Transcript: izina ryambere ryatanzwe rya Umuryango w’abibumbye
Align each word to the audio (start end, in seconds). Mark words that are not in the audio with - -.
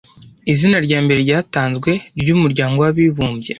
izina 0.51 0.77
ryambere 0.85 1.19
ryatanzwe 1.25 1.91
rya 2.19 2.31
Umuryango 2.37 2.77
w’abibumbye 2.81 3.49